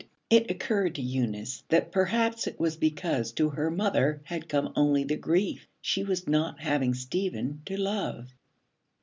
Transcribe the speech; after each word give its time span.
It 0.31 0.49
occurred 0.49 0.95
to 0.95 1.01
Eunice 1.03 1.63
that 1.69 1.91
perhaps 1.91 2.47
it 2.47 2.59
was 2.59 2.75
because 2.75 3.31
to 3.33 3.49
her 3.49 3.69
mother 3.69 4.19
had 4.23 4.49
come 4.49 4.73
only 4.75 5.03
the 5.03 5.15
grief. 5.15 5.67
She 5.79 6.03
was 6.03 6.27
not 6.27 6.59
having 6.59 6.95
Stephen 6.95 7.61
to 7.67 7.77
love. 7.77 8.33